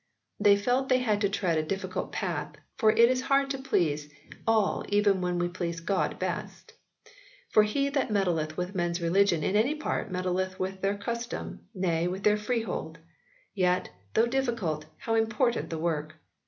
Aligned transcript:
They 0.39 0.57
felt 0.57 0.89
they 0.89 0.97
had 0.97 1.21
to 1.21 1.29
tread 1.29 1.59
a 1.59 1.61
difficult 1.61 2.11
path, 2.11 2.55
for 2.79 2.89
it 2.89 2.97
is 3.07 3.21
hard 3.21 3.51
to 3.51 3.59
please 3.59 4.11
all 4.47 4.83
even 4.89 5.21
when 5.21 5.37
we 5.37 5.47
please 5.47 5.79
God 5.79 6.17
best; 6.17 6.73
For 7.49 7.61
he 7.61 7.87
that 7.89 8.09
meddleth 8.09 8.57
with 8.57 8.73
men 8.73 8.89
s 8.89 8.99
religion 8.99 9.43
in 9.43 9.55
any 9.55 9.75
part 9.75 10.11
meddleth 10.11 10.57
with 10.57 10.81
their 10.81 10.97
custom, 10.97 11.67
nay, 11.75 12.07
with 12.07 12.23
their 12.23 12.37
freehold. 12.37 12.97
Yet, 13.53 13.89
though 14.15 14.25
difficult, 14.25 14.87
how 15.05 15.13
important 15.13 15.69
the 15.69 15.77
work 15.77 16.15